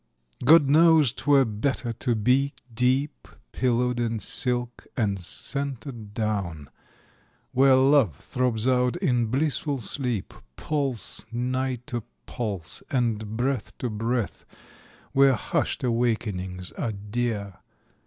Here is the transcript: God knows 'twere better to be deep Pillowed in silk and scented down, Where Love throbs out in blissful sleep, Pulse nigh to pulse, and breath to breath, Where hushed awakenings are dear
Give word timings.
God 0.43 0.67
knows 0.67 1.13
'twere 1.13 1.45
better 1.45 1.93
to 1.93 2.15
be 2.15 2.55
deep 2.73 3.27
Pillowed 3.51 3.99
in 3.99 4.17
silk 4.17 4.87
and 4.97 5.19
scented 5.19 6.15
down, 6.15 6.71
Where 7.51 7.75
Love 7.75 8.15
throbs 8.15 8.67
out 8.67 8.95
in 8.95 9.27
blissful 9.27 9.77
sleep, 9.79 10.33
Pulse 10.55 11.23
nigh 11.31 11.75
to 11.85 12.01
pulse, 12.25 12.81
and 12.89 13.37
breath 13.37 13.77
to 13.77 13.91
breath, 13.91 14.43
Where 15.11 15.33
hushed 15.33 15.83
awakenings 15.83 16.71
are 16.71 16.93
dear 16.93 17.59